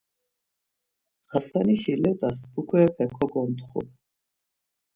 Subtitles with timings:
[1.29, 3.81] Xasanişi let̆as pukurepe kogontxu.